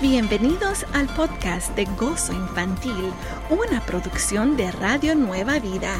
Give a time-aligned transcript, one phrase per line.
[0.00, 3.12] Bienvenidos al podcast de Gozo Infantil,
[3.50, 5.92] una producción de Radio Nueva Vida,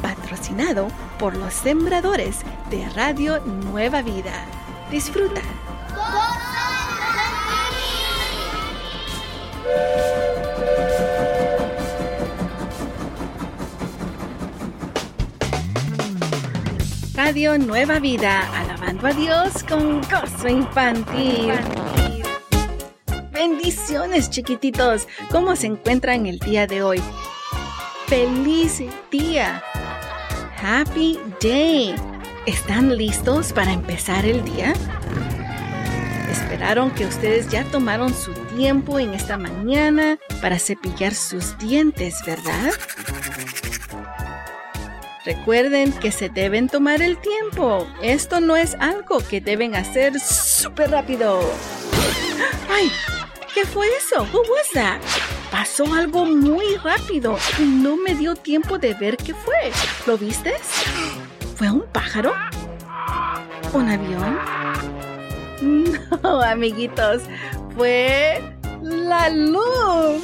[0.00, 0.86] patrocinado
[1.18, 2.36] por los sembradores
[2.70, 4.46] de Radio Nueva Vida.
[4.92, 5.42] Disfruta.
[17.16, 21.50] Radio Nueva Vida, alabando a Dios con Gozo Infantil.
[23.38, 27.00] Bendiciones chiquititos, ¿cómo se encuentran el día de hoy?
[28.08, 29.62] ¡Feliz día!
[30.60, 31.94] Happy Day.
[32.46, 34.74] ¿Están listos para empezar el día?
[36.28, 42.72] Esperaron que ustedes ya tomaron su tiempo en esta mañana para cepillar sus dientes, ¿verdad?
[45.24, 47.86] Recuerden que se deben tomar el tiempo.
[48.02, 51.38] Esto no es algo que deben hacer súper rápido.
[52.68, 52.90] ¡Ay!
[53.58, 54.22] ¿Qué fue eso?
[54.32, 55.00] What was that?
[55.50, 59.72] Pasó algo muy rápido y no me dio tiempo de ver qué fue.
[60.06, 60.54] ¿Lo viste?
[61.56, 62.32] ¿Fue un pájaro?
[63.72, 64.38] ¿Un avión?
[65.60, 67.22] No, amiguitos,
[67.74, 68.40] fue
[68.80, 70.22] la luz.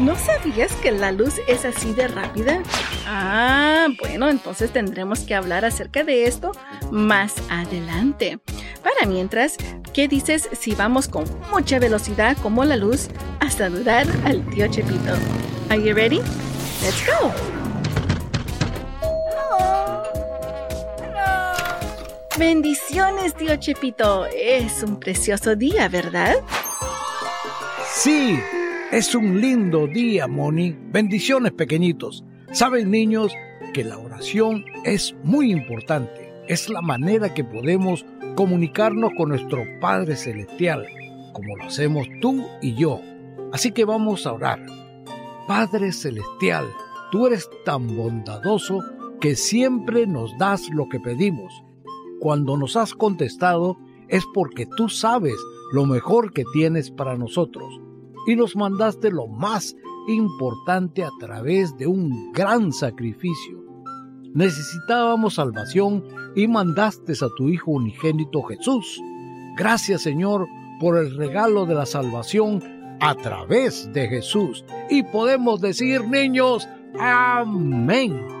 [0.00, 2.62] ¿No sabías que la luz es así de rápida?
[3.06, 6.52] Ah, bueno, entonces tendremos que hablar acerca de esto
[6.90, 8.40] más adelante.
[8.86, 9.56] Para mientras,
[9.92, 13.08] ¿qué dices si vamos con mucha velocidad como la luz
[13.40, 15.12] a saludar al tío Chepito?
[15.70, 16.20] Are you ready?
[16.84, 17.32] Let's go.
[22.38, 24.26] Bendiciones, tío Chepito.
[24.26, 26.36] Es un precioso día, ¿verdad?
[27.92, 28.38] Sí,
[28.92, 30.76] es un lindo día, Moni.
[30.92, 32.22] Bendiciones, pequeñitos.
[32.52, 33.32] Saben, niños,
[33.74, 36.32] que la oración es muy importante.
[36.46, 40.86] Es la manera que podemos comunicarnos con nuestro Padre Celestial,
[41.32, 43.00] como lo hacemos tú y yo.
[43.52, 44.64] Así que vamos a orar.
[45.48, 46.66] Padre Celestial,
[47.10, 48.80] tú eres tan bondadoso
[49.20, 51.52] que siempre nos das lo que pedimos.
[52.20, 55.36] Cuando nos has contestado es porque tú sabes
[55.72, 57.80] lo mejor que tienes para nosotros
[58.26, 59.74] y nos mandaste lo más
[60.08, 63.65] importante a través de un gran sacrificio.
[64.34, 66.04] Necesitábamos salvación
[66.34, 69.00] y mandaste a tu Hijo unigénito Jesús.
[69.56, 70.46] Gracias Señor
[70.80, 72.62] por el regalo de la salvación
[73.00, 74.64] a través de Jesús.
[74.90, 78.35] Y podemos decir, niños, amén.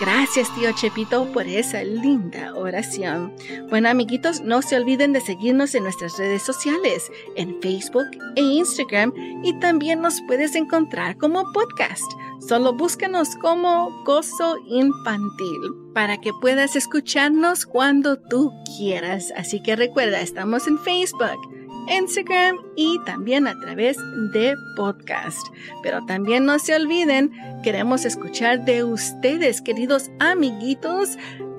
[0.00, 3.34] Gracias, tío Chepito, por esa linda oración.
[3.68, 9.12] Bueno, amiguitos, no se olviden de seguirnos en nuestras redes sociales, en Facebook e Instagram,
[9.44, 12.10] y también nos puedes encontrar como podcast.
[12.40, 15.60] Solo búscanos como Gozo Infantil
[15.92, 19.30] para que puedas escucharnos cuando tú quieras.
[19.36, 23.96] Así que recuerda, estamos en Facebook Instagram y también a través
[24.32, 25.46] de podcast.
[25.82, 27.32] Pero también no se olviden,
[27.62, 31.16] queremos escuchar de ustedes, queridos amiguitos,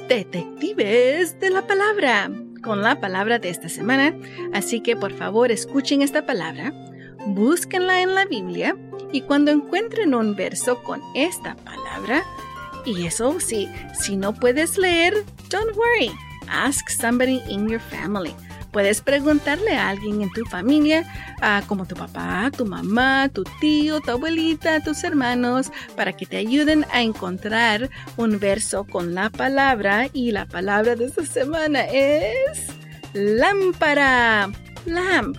[0.07, 2.29] detectives de la palabra,
[2.63, 4.15] con la palabra de esta semana.
[4.53, 6.73] Así que por favor escuchen esta palabra,
[7.27, 8.75] búsquenla en la Biblia
[9.11, 12.23] y cuando encuentren un verso con esta palabra,
[12.85, 16.11] y eso sí, si no puedes leer, don't worry.
[16.47, 18.33] Ask somebody in your family.
[18.71, 21.05] Puedes preguntarle a alguien en tu familia,
[21.67, 26.85] como tu papá, tu mamá, tu tío, tu abuelita, tus hermanos, para que te ayuden
[26.91, 30.07] a encontrar un verso con la palabra.
[30.13, 32.67] Y la palabra de esta semana es
[33.13, 34.49] lámpara,
[34.85, 35.37] lamp,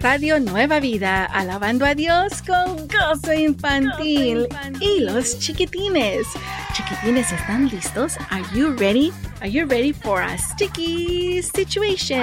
[0.00, 4.46] Radio Nueva Vida, alabando a Dios con gozo infantil.
[4.78, 6.24] Y los chiquitines.
[6.72, 8.16] Chiquitines, ¿están listos?
[8.30, 9.12] Are you ready?
[9.40, 12.22] Are you ready for a sticky situation?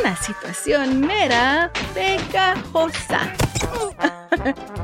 [0.00, 3.20] Una situación mera pegajosa.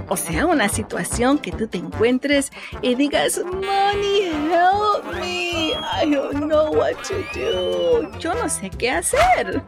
[0.08, 2.50] O sea, una situación que tú te encuentres
[2.80, 5.72] y digas, Money, help me.
[5.72, 8.18] I don't know what to do.
[8.18, 9.62] Yo no sé qué hacer.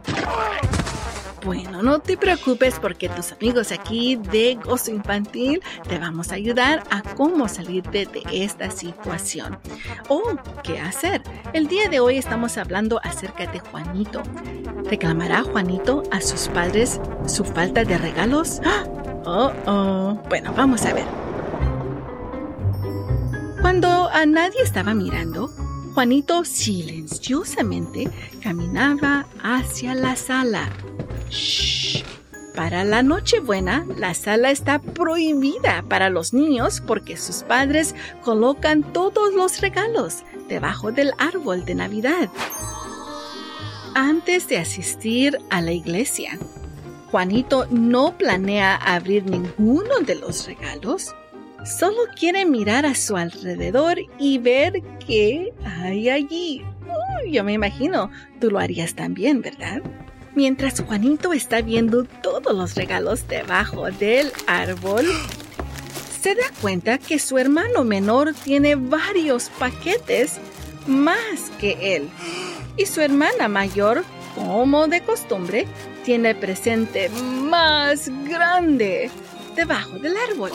[1.45, 6.83] Bueno, no te preocupes porque tus amigos aquí de Gozo Infantil te vamos a ayudar
[6.91, 9.59] a cómo salirte de esta situación.
[10.09, 10.23] O
[10.63, 11.23] qué hacer.
[11.53, 14.23] El día de hoy estamos hablando acerca de Juanito.
[14.85, 18.63] ¿Reclamará Juanito a sus padres su falta de regalos?
[19.27, 20.19] Oh, oh.
[20.29, 21.07] Bueno, vamos a ver.
[23.61, 25.49] Cuando a nadie estaba mirando,
[25.95, 28.11] Juanito silenciosamente
[28.43, 30.69] caminaba hacia la sala.
[31.31, 32.05] Shh.
[32.55, 39.35] Para la Nochebuena, la sala está prohibida para los niños porque sus padres colocan todos
[39.35, 42.29] los regalos debajo del árbol de Navidad.
[43.95, 46.39] Antes de asistir a la iglesia,
[47.11, 51.15] Juanito no planea abrir ninguno de los regalos
[51.65, 56.63] Solo quiere mirar a su alrededor y ver qué hay allí.
[57.31, 59.81] yo me imagino, tú lo harías también, ¿verdad?
[60.35, 65.07] Mientras Juanito está viendo todos los regalos debajo del árbol,
[66.21, 70.35] se da cuenta que su hermano menor tiene varios paquetes
[70.87, 72.11] más que él.
[72.77, 74.05] Y su hermana mayor,
[74.35, 75.67] como de costumbre,
[76.05, 79.11] tiene el presente más grande
[79.57, 80.51] debajo del árbol.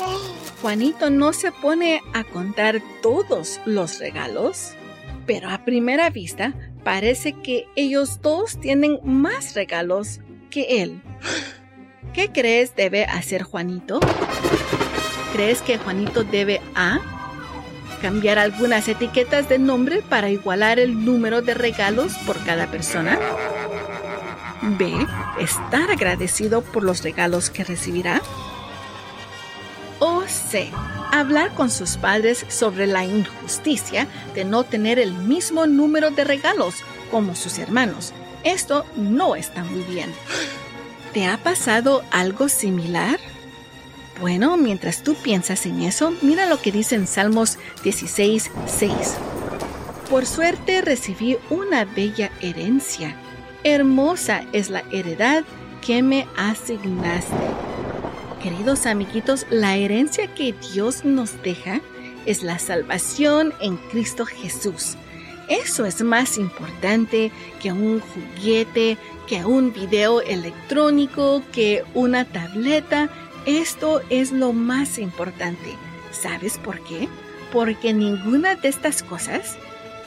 [0.61, 4.73] Juanito no se pone a contar todos los regalos,
[5.25, 6.53] pero a primera vista
[6.83, 10.19] parece que ellos dos tienen más regalos
[10.49, 11.01] que él.
[12.13, 13.99] ¿Qué crees debe hacer Juanito?
[15.33, 16.99] ¿Crees que Juanito debe A?
[18.01, 23.19] Cambiar algunas etiquetas de nombre para igualar el número de regalos por cada persona.
[24.61, 24.93] B.
[25.39, 28.21] Estar agradecido por los regalos que recibirá.
[29.99, 30.71] O C.
[31.11, 36.75] Hablar con sus padres sobre la injusticia de no tener el mismo número de regalos
[37.11, 38.13] como sus hermanos.
[38.43, 40.13] Esto no está muy bien.
[41.13, 43.19] ¿Te ha pasado algo similar?
[44.19, 48.93] Bueno, mientras tú piensas en eso, mira lo que dice en Salmos 16, 6.
[50.09, 53.15] Por suerte recibí una bella herencia.
[53.63, 55.43] Hermosa es la heredad
[55.85, 57.35] que me asignaste.
[58.41, 61.81] Queridos amiguitos, la herencia que Dios nos deja
[62.25, 64.95] es la salvación en Cristo Jesús.
[65.49, 68.97] Eso es más importante que un juguete,
[69.27, 73.09] que un video electrónico, que una tableta.
[73.45, 75.75] Esto es lo más importante.
[76.11, 77.09] ¿Sabes por qué?
[77.51, 79.57] Porque ninguna de estas cosas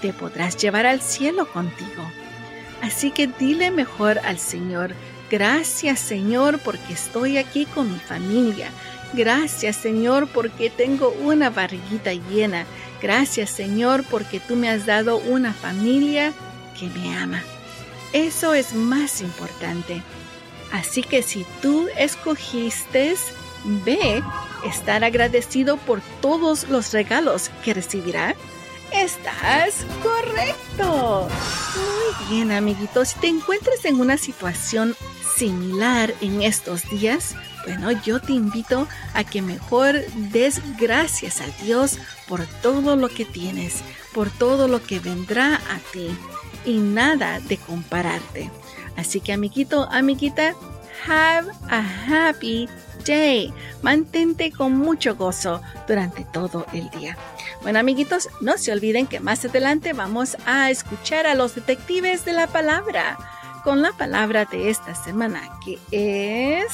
[0.01, 2.03] te podrás llevar al cielo contigo.
[2.83, 4.95] Así que dile mejor al Señor,
[5.33, 8.69] Gracias Señor porque estoy aquí con mi familia.
[9.15, 12.67] Gracias Señor porque tengo una barriguita llena.
[13.01, 16.35] Gracias Señor porque tú me has dado una familia
[16.79, 17.43] que me ama.
[18.13, 20.03] Eso es más importante.
[20.71, 23.15] Así que si tú escogiste
[23.87, 24.23] ve
[24.67, 28.37] estar agradecido por todos los regalos que recibirá,
[28.95, 31.29] estás correcto.
[31.77, 33.09] Muy bien, amiguitos.
[33.09, 34.95] Si te encuentras en una situación
[35.37, 37.35] similar en estos días,
[37.65, 43.25] bueno, yo te invito a que mejor des gracias a Dios por todo lo que
[43.25, 43.83] tienes,
[44.13, 46.09] por todo lo que vendrá a ti
[46.65, 48.51] y nada de compararte.
[48.97, 50.55] Así que amiguito, amiguita,
[51.07, 52.69] have a happy
[53.05, 53.53] day.
[53.83, 57.17] Mantente con mucho gozo durante todo el día.
[57.63, 62.33] Bueno, amiguitos, no se olviden que más adelante vamos a escuchar a los detectives de
[62.33, 63.17] la palabra
[63.63, 66.73] con la palabra de esta semana, que es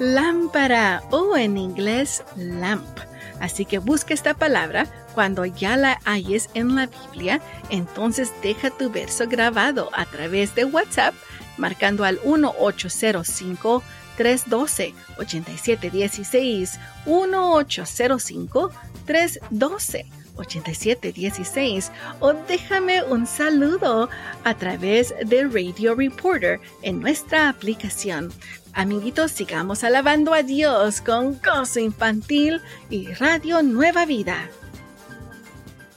[0.00, 2.98] lámpara o en inglés lamp.
[3.40, 8.90] Así que busca esta palabra cuando ya la hayes en la Biblia, entonces deja tu
[8.90, 11.14] verso grabado a través de WhatsApp
[11.56, 13.82] marcando al 1805
[14.16, 18.70] 312 8716 1805
[19.06, 20.06] 312
[20.36, 24.08] 8716 o déjame un saludo
[24.44, 28.32] a través de Radio Reporter en nuestra aplicación.
[28.72, 34.50] Amiguitos, sigamos alabando a Dios con Gozo Infantil y Radio Nueva Vida.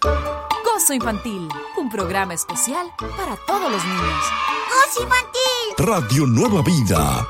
[0.01, 1.47] Gozo Infantil,
[1.77, 4.24] un programa especial para todos los niños.
[4.69, 5.33] Gozo Infantil.
[5.79, 7.27] Radio Nueva Vida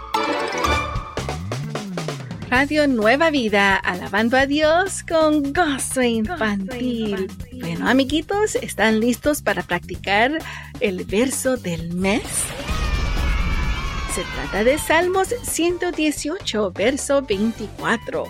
[2.50, 7.28] Radio Nueva Vida, alabando a Dios con gozo infantil.
[7.60, 10.32] Bueno, amiguitos, ¿están listos para practicar
[10.80, 12.24] el verso del mes?
[14.16, 18.24] Se trata de Salmos 118, verso 24.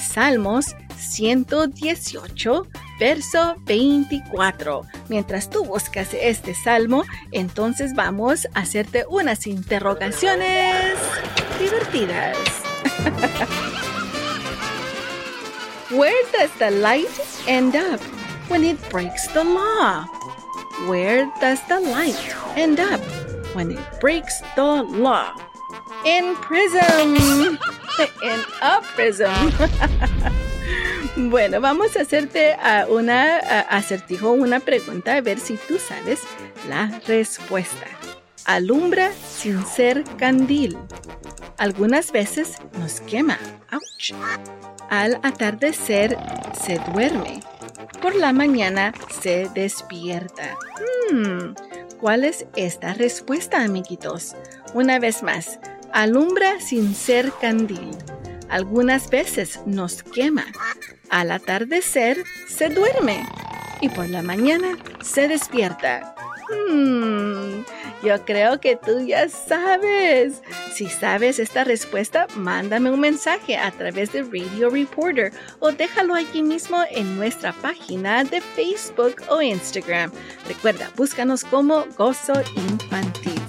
[0.00, 2.66] Salmos 118,
[3.00, 4.82] verso 24.
[5.08, 7.02] Mientras tú buscas este salmo,
[7.32, 10.94] entonces vamos a hacerte unas interrogaciones
[11.58, 12.36] divertidas.
[15.90, 18.00] Where does the light end up
[18.48, 20.04] when it breaks the law?
[20.88, 22.18] Where does the light
[22.56, 23.00] end up
[23.54, 25.32] when it breaks the law?
[26.04, 27.16] In prison.
[28.24, 29.52] In a prison.
[31.30, 32.56] bueno, vamos a hacerte
[32.88, 36.22] una acertijo, una pregunta, a ver si tú sabes
[36.68, 37.86] la respuesta.
[38.44, 40.76] Alumbra sin ser candil.
[41.56, 43.38] Algunas veces nos quema.
[43.72, 44.12] Ouch.
[44.90, 46.18] Al atardecer
[46.62, 47.40] se duerme.
[48.02, 50.58] Por la mañana se despierta.
[51.10, 51.54] Hmm,
[52.00, 54.34] ¿Cuál es esta respuesta, amiguitos?
[54.74, 55.58] Una vez más,
[55.90, 57.96] alumbra sin ser candil.
[58.50, 60.44] Algunas veces nos quema.
[61.08, 63.26] Al atardecer se duerme.
[63.80, 66.14] Y por la mañana se despierta.
[66.50, 67.62] Hmm,
[68.04, 70.42] yo creo que tú ya sabes.
[70.72, 76.42] Si sabes esta respuesta, mándame un mensaje a través de Radio Reporter o déjalo allí
[76.42, 80.12] mismo en nuestra página de Facebook o Instagram.
[80.46, 83.40] Recuerda, búscanos como Gozo Infantil.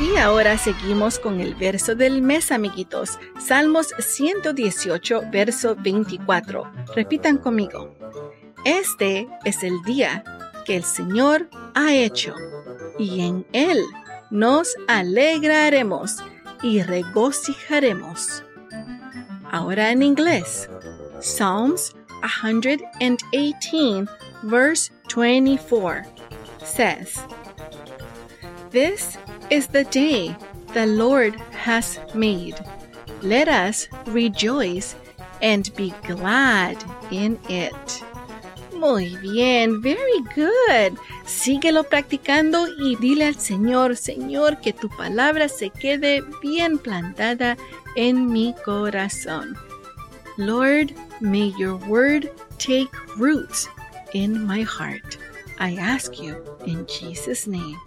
[0.00, 3.20] Y ahora seguimos con el verso del mes, amiguitos.
[3.38, 6.72] Salmos 118, verso 24.
[6.96, 7.94] Repitan conmigo.
[8.64, 10.24] Este es el día
[10.64, 12.34] que el Señor ha hecho,
[13.02, 13.84] y en Él
[14.30, 16.16] nos alegraremos
[16.62, 18.42] y regocijaremos.
[19.50, 20.68] Ahora en inglés.
[21.20, 24.08] Psalms 118,
[24.44, 26.04] verse 24
[26.64, 27.18] says,
[28.70, 29.18] This
[29.50, 30.34] is the day
[30.72, 32.54] the Lord has made.
[33.20, 34.96] Let us rejoice
[35.42, 38.02] and be glad in it.
[38.82, 40.98] Muy bien, very good.
[41.24, 47.56] Síguelo practicando y dile al Señor, Señor, que tu palabra se quede bien plantada
[47.94, 49.56] en mi corazón.
[50.36, 53.68] Lord, may your word take root
[54.14, 55.16] in my heart.
[55.60, 56.34] I ask you
[56.66, 57.78] in Jesus' name.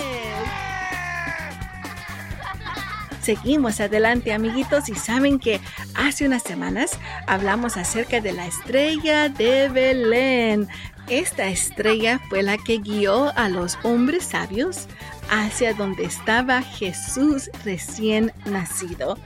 [3.28, 5.60] Seguimos adelante amiguitos y saben que
[5.96, 6.92] hace unas semanas
[7.28, 10.70] hablamos acerca de la estrella de Belén.
[11.10, 14.88] Esta estrella fue la que guió a los hombres sabios
[15.30, 19.18] hacia donde estaba Jesús recién nacido.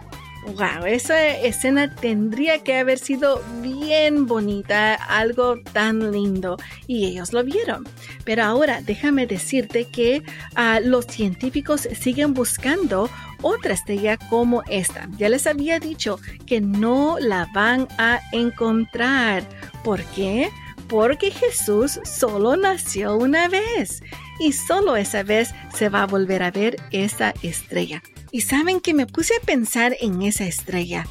[0.43, 7.43] Wow, esa escena tendría que haber sido bien bonita, algo tan lindo, y ellos lo
[7.43, 7.87] vieron.
[8.25, 10.23] Pero ahora déjame decirte que
[10.57, 13.07] uh, los científicos siguen buscando
[13.41, 15.07] otra estrella como esta.
[15.17, 19.43] Ya les había dicho que no la van a encontrar.
[19.83, 20.49] ¿Por qué?
[20.87, 24.01] Porque Jesús solo nació una vez
[24.39, 28.01] y solo esa vez se va a volver a ver esa estrella.
[28.31, 31.05] Y saben que me puse a pensar en esa estrella.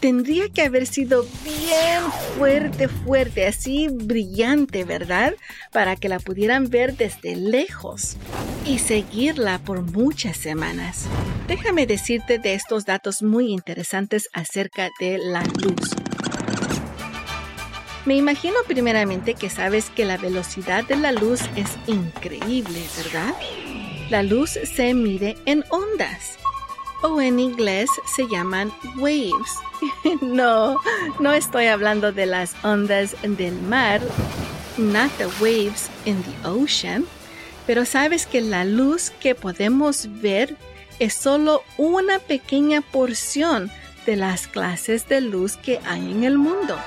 [0.00, 2.02] Tendría que haber sido bien
[2.36, 5.34] fuerte, fuerte, así brillante, ¿verdad?
[5.72, 8.16] Para que la pudieran ver desde lejos
[8.66, 11.06] y seguirla por muchas semanas.
[11.48, 15.94] Déjame decirte de estos datos muy interesantes acerca de la luz.
[18.04, 23.34] Me imagino primeramente que sabes que la velocidad de la luz es increíble, ¿verdad?
[24.10, 26.38] La luz se mide en ondas
[27.02, 29.52] o en inglés se llaman waves.
[30.20, 30.76] no,
[31.20, 34.00] no estoy hablando de las ondas del mar,
[34.76, 37.04] not the waves in the ocean,
[37.66, 40.56] pero sabes que la luz que podemos ver
[40.98, 43.70] es solo una pequeña porción
[44.06, 46.78] de las clases de luz que hay en el mundo.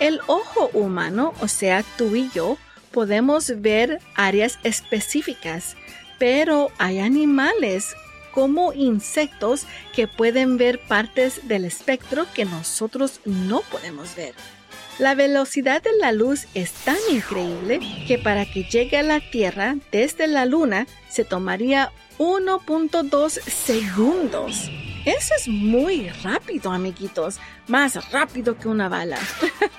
[0.00, 2.58] El ojo humano, o sea, tú y yo,
[2.90, 5.76] podemos ver áreas específicas,
[6.18, 7.94] pero hay animales
[8.32, 14.34] como insectos que pueden ver partes del espectro que nosotros no podemos ver.
[14.98, 19.76] La velocidad de la luz es tan increíble que para que llegue a la Tierra
[19.92, 24.68] desde la Luna se tomaría 1.2 segundos.
[25.04, 29.18] Eso es muy rápido, amiguitos, más rápido que una bala.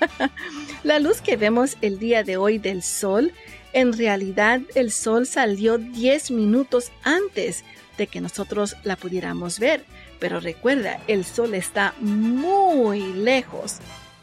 [0.84, 3.34] la luz que vemos el día de hoy del sol,
[3.74, 7.66] en realidad el sol salió 10 minutos antes
[8.08, 9.86] que nosotros la pudiéramos ver.
[10.20, 13.78] Pero recuerda, el sol está muy lejos.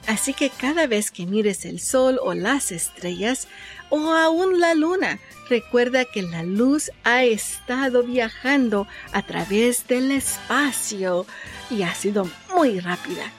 [0.07, 3.49] Así que cada vez que mires el sol o las estrellas,
[3.91, 5.19] o aún la luna,
[5.49, 11.27] recuerda que la luz ha estado viajando a través del espacio
[11.71, 13.33] y ha sido muy rápida.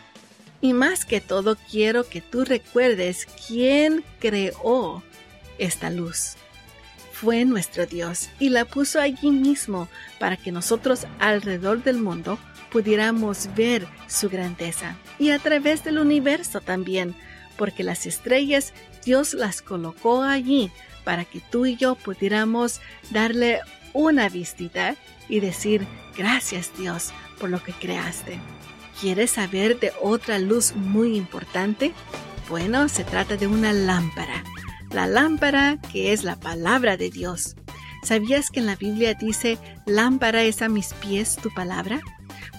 [0.59, 5.03] Y más que todo quiero que tú recuerdes quién creó
[5.57, 6.35] esta luz.
[7.19, 9.87] Fue nuestro Dios y la puso allí mismo
[10.19, 12.37] para que nosotros alrededor del mundo
[12.71, 17.15] pudiéramos ver su grandeza y a través del universo también,
[17.57, 18.71] porque las estrellas
[19.03, 20.69] Dios las colocó allí
[21.03, 23.61] para que tú y yo pudiéramos darle
[23.93, 24.95] una visita
[25.27, 28.39] y decir gracias Dios por lo que creaste.
[29.01, 31.93] ¿Quieres saber de otra luz muy importante?
[32.47, 34.43] Bueno, se trata de una lámpara.
[34.91, 37.55] La lámpara que es la palabra de Dios.
[38.03, 42.01] ¿Sabías que en la Biblia dice, lámpara es a mis pies tu palabra?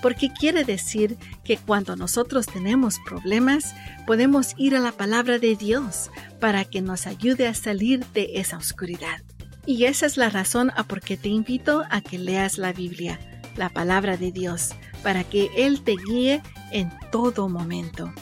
[0.02, 3.74] porque quiere decir que cuando nosotros tenemos problemas,
[4.06, 8.56] podemos ir a la palabra de Dios para que nos ayude a salir de esa
[8.56, 9.22] oscuridad.
[9.66, 13.18] Y esa es la razón a por qué te invito a que leas la Biblia,
[13.56, 14.70] la palabra de Dios,
[15.02, 18.12] para que Él te guíe en todo momento.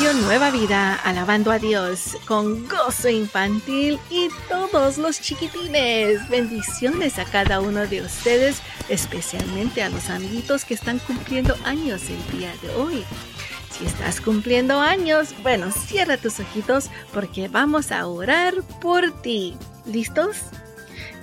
[0.00, 6.26] Nueva Vida, alabando a Dios con gozo infantil y todos los chiquitines.
[6.30, 12.38] Bendiciones a cada uno de ustedes, especialmente a los amiguitos que están cumpliendo años el
[12.38, 13.04] día de hoy.
[13.70, 19.54] Si estás cumpliendo años, bueno, cierra tus ojitos porque vamos a orar por ti.
[19.84, 20.38] ¿Listos?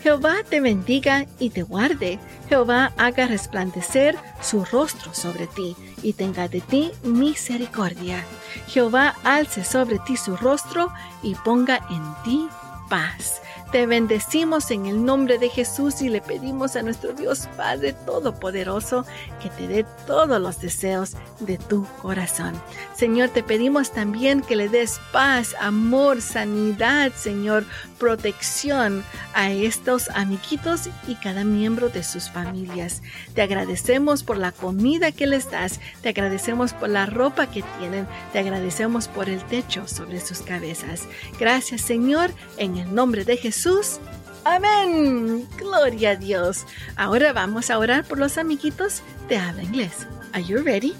[0.07, 2.17] Jehová te bendiga y te guarde.
[2.47, 8.23] Jehová haga resplandecer su rostro sobre ti y tenga de ti misericordia.
[8.69, 10.93] Jehová alce sobre ti su rostro
[11.23, 12.47] y ponga en ti
[12.89, 13.41] paz.
[13.71, 19.05] Te bendecimos en el nombre de Jesús y le pedimos a nuestro Dios Padre Todopoderoso
[19.41, 22.53] que te dé todos los deseos de tu corazón.
[22.95, 27.65] Señor, te pedimos también que le des paz, amor, sanidad, Señor,
[27.99, 29.03] protección
[29.33, 33.01] a estos amiguitos y cada miembro de sus familias.
[33.35, 38.07] Te agradecemos por la comida que les das, te agradecemos por la ropa que tienen,
[38.31, 41.03] te agradecemos por el techo sobre sus cabezas.
[41.37, 43.99] Gracias, Señor, en el nombre de Jesús Jesús.
[44.43, 45.47] Amén.
[45.57, 46.63] Gloria a Dios.
[46.95, 50.05] Ahora vamos a orar por los amiguitos de habla inglés.
[50.33, 50.93] Are you ready?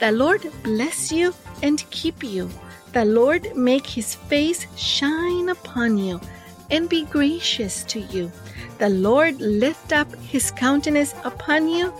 [0.00, 2.50] The Lord bless you and keep you.
[2.92, 6.20] The Lord make his face shine upon you
[6.68, 8.32] and be gracious to you.
[8.78, 11.92] The Lord lift up his countenance upon you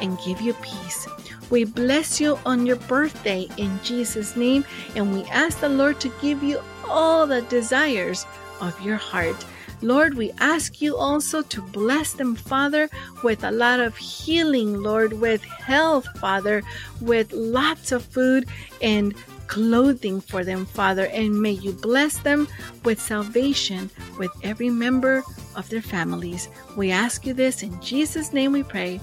[0.00, 1.06] and give you peace.
[1.50, 4.64] We bless you on your birthday in Jesus' name,
[4.96, 8.24] and we ask the Lord to give you all the desires
[8.60, 9.44] of your heart.
[9.82, 12.88] Lord, we ask you also to bless them, Father,
[13.22, 16.62] with a lot of healing, Lord, with health, Father,
[17.00, 18.46] with lots of food
[18.80, 19.14] and
[19.48, 22.48] clothing for them, Father, and may you bless them
[22.84, 25.22] with salvation with every member
[25.54, 26.48] of their families.
[26.74, 29.00] We ask you this in Jesus' name we pray.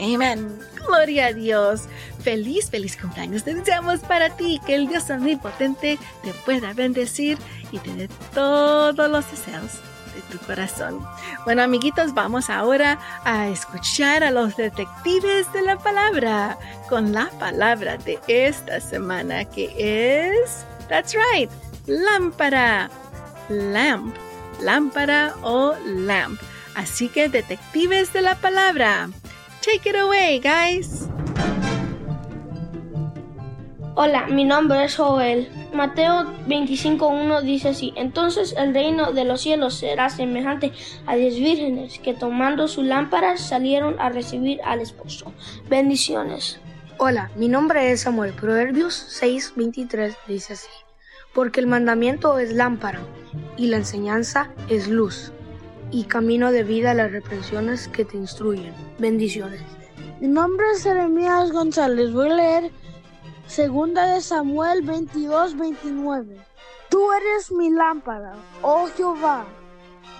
[0.00, 0.58] Amén.
[0.86, 1.82] Gloria a Dios.
[2.22, 3.44] Feliz, feliz cumpleaños.
[3.44, 7.38] Deseamos para ti que el Dios omnipotente te pueda bendecir
[7.70, 9.80] y te dé todos los deseos
[10.14, 11.00] de tu corazón.
[11.44, 17.96] Bueno, amiguitos, vamos ahora a escuchar a los detectives de la palabra con la palabra
[17.98, 21.50] de esta semana que es, that's right,
[21.86, 22.90] lámpara,
[23.48, 24.14] lamp,
[24.60, 26.40] lámpara o lamp.
[26.74, 29.10] Así que detectives de la palabra,
[29.62, 31.08] take it away, guys.
[33.94, 35.48] Hola, mi nombre es Joel.
[35.72, 40.72] Mateo 25.1 dice así, entonces el reino de los cielos será semejante
[41.06, 45.32] a diez vírgenes que tomando su lámpara salieron a recibir al esposo.
[45.68, 46.58] Bendiciones.
[46.98, 48.32] Hola, mi nombre es Samuel.
[48.32, 50.68] Proverbios 6:23 dice así,
[51.32, 53.00] porque el mandamiento es lámpara
[53.56, 55.32] y la enseñanza es luz
[55.92, 58.74] y camino de vida las reprensiones que te instruyen.
[58.98, 59.60] Bendiciones.
[60.20, 62.12] Mi nombre es Jeremías González.
[62.12, 62.72] Voy a leer
[63.46, 66.40] Segunda de Samuel 22, 29.
[66.88, 69.44] Tú eres mi lámpara, oh Jehová.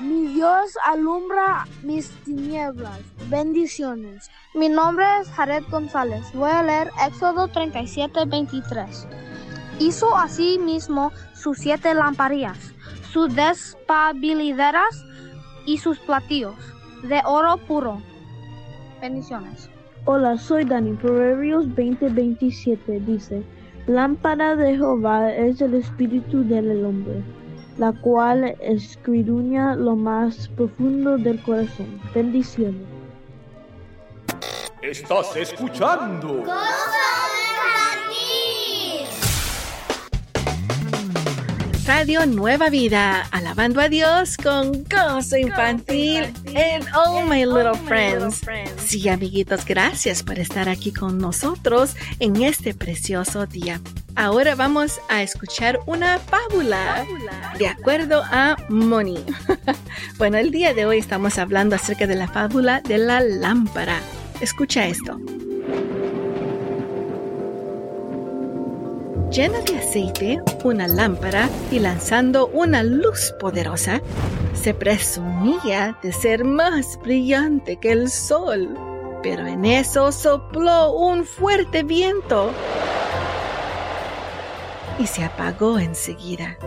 [0.00, 3.00] Mi Dios alumbra mis tinieblas.
[3.28, 4.30] Bendiciones.
[4.54, 6.24] Mi nombre es Jared González.
[6.34, 9.06] Voy a leer Éxodo 37, 23.
[9.78, 12.58] Hizo así mismo sus siete lamparillas,
[13.12, 15.04] sus despabilideras
[15.66, 16.54] y sus platillos
[17.02, 18.00] de oro puro.
[19.00, 19.68] Bendiciones.
[20.04, 20.92] Hola, soy Dani.
[20.94, 23.42] Proverbios 20:27 dice,
[23.86, 27.22] Lámpara de Jehová es el espíritu del hombre,
[27.78, 32.00] la cual escudriña lo más profundo del corazón.
[32.14, 32.82] Bendiciones.
[34.82, 36.42] Estás escuchando.
[41.86, 48.40] Radio Nueva Vida, alabando a Dios con gozo infantil en All My Little Friends.
[48.76, 53.80] Sí, amiguitos, gracias por estar aquí con nosotros en este precioso día.
[54.14, 57.04] Ahora vamos a escuchar una fábula
[57.58, 59.18] de acuerdo a Moni.
[60.18, 64.00] bueno, el día de hoy estamos hablando acerca de la fábula de la lámpara.
[64.40, 65.18] Escucha esto.
[69.32, 74.02] Llena de aceite una lámpara y lanzando una luz poderosa,
[74.52, 78.76] se presumía de ser más brillante que el sol.
[79.22, 82.52] Pero en eso sopló un fuerte viento
[84.98, 86.58] y se apagó enseguida.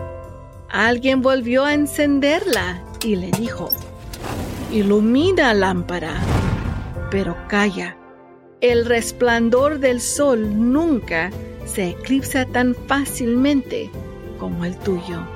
[0.68, 3.68] Alguien volvió a encenderla y le dijo,
[4.72, 6.16] Ilumina lámpara,
[7.12, 7.96] pero calla,
[8.60, 11.30] el resplandor del sol nunca
[11.66, 13.90] se eclipsa tan fácilmente
[14.38, 15.26] como el tuyo.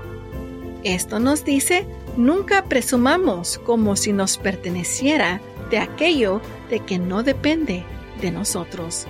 [0.84, 5.40] Esto nos dice, nunca presumamos como si nos perteneciera
[5.70, 6.40] de aquello
[6.70, 7.84] de que no depende
[8.22, 9.06] de nosotros.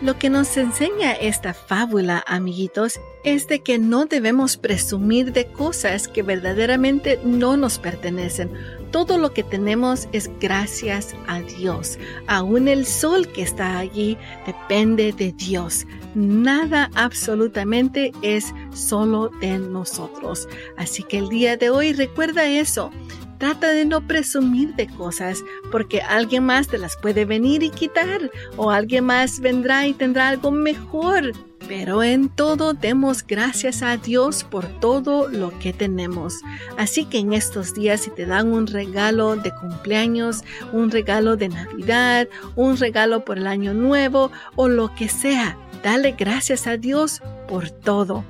[0.00, 6.08] Lo que nos enseña esta fábula, amiguitos, es de que no debemos presumir de cosas
[6.08, 8.50] que verdaderamente no nos pertenecen.
[8.90, 11.98] Todo lo que tenemos es gracias a Dios.
[12.26, 15.86] Aún el sol que está allí depende de Dios.
[16.14, 20.48] Nada absolutamente es solo de nosotros.
[20.76, 22.90] Así que el día de hoy recuerda eso.
[23.38, 28.30] Trata de no presumir de cosas porque alguien más te las puede venir y quitar
[28.56, 31.32] o alguien más vendrá y tendrá algo mejor.
[31.70, 36.34] Pero en todo demos gracias a Dios por todo lo que tenemos.
[36.76, 41.48] Así que en estos días si te dan un regalo de cumpleaños, un regalo de
[41.48, 47.22] Navidad, un regalo por el año nuevo o lo que sea, dale gracias a Dios
[47.46, 48.24] por todo.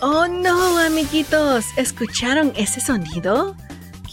[0.00, 3.54] Oh no, amiguitos, ¿escucharon ese sonido?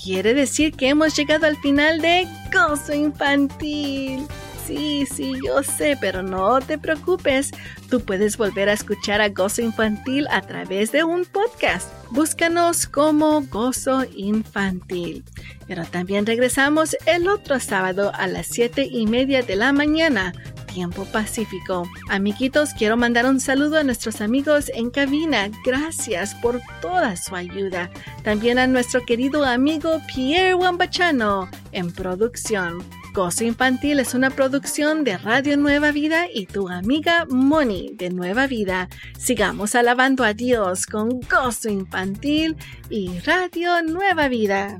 [0.03, 4.27] Quiere decir que hemos llegado al final de Gozo Infantil.
[4.69, 7.49] Sí, sí, yo sé, pero no te preocupes.
[7.89, 11.91] Tú puedes volver a escuchar a Gozo Infantil a través de un podcast.
[12.11, 15.23] Búscanos como Gozo Infantil.
[15.67, 20.33] Pero también regresamos el otro sábado a las siete y media de la mañana
[20.71, 21.89] tiempo pacífico.
[22.07, 25.49] Amiguitos, quiero mandar un saludo a nuestros amigos en cabina.
[25.65, 27.89] Gracias por toda su ayuda.
[28.23, 32.83] También a nuestro querido amigo Pierre Wambachano en producción.
[33.19, 38.47] Gozo Infantil es una producción de Radio Nueva Vida y tu amiga Moni de Nueva
[38.47, 38.87] Vida.
[39.17, 42.55] Sigamos alabando a Dios con Gozo Infantil
[42.89, 44.77] y Radio Nueva Vida.